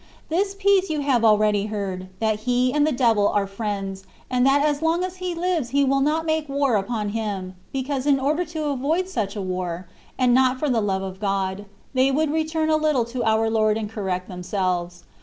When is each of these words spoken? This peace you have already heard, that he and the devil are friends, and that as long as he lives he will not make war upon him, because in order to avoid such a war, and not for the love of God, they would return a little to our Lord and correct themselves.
This 0.29 0.55
peace 0.57 0.89
you 0.89 1.01
have 1.01 1.23
already 1.23 1.67
heard, 1.67 2.07
that 2.19 2.39
he 2.39 2.73
and 2.73 2.87
the 2.87 2.91
devil 2.91 3.27
are 3.27 3.45
friends, 3.45 4.03
and 4.31 4.43
that 4.47 4.65
as 4.65 4.81
long 4.81 5.03
as 5.03 5.17
he 5.17 5.35
lives 5.35 5.69
he 5.69 5.83
will 5.85 5.99
not 5.99 6.25
make 6.25 6.49
war 6.49 6.75
upon 6.75 7.09
him, 7.09 7.53
because 7.71 8.07
in 8.07 8.19
order 8.19 8.43
to 8.45 8.69
avoid 8.69 9.07
such 9.07 9.35
a 9.35 9.43
war, 9.43 9.87
and 10.17 10.33
not 10.33 10.57
for 10.57 10.69
the 10.71 10.81
love 10.81 11.03
of 11.03 11.19
God, 11.19 11.65
they 11.93 12.09
would 12.09 12.31
return 12.33 12.71
a 12.71 12.77
little 12.77 13.05
to 13.05 13.23
our 13.23 13.47
Lord 13.47 13.77
and 13.77 13.87
correct 13.91 14.27
themselves. 14.27 15.03